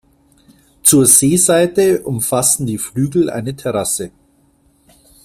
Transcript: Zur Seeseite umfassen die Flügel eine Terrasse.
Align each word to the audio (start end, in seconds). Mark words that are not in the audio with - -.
Zur 0.81 1.05
Seeseite 1.05 2.01
umfassen 2.01 2.65
die 2.65 2.79
Flügel 2.79 3.29
eine 3.29 3.55
Terrasse. 3.55 4.09